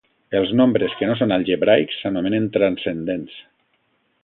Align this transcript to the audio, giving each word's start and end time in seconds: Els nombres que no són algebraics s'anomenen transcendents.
Els 0.37 0.53
nombres 0.59 0.95
que 1.01 1.09
no 1.09 1.17
són 1.19 1.35
algebraics 1.35 1.99
s'anomenen 2.01 2.49
transcendents. 2.57 3.39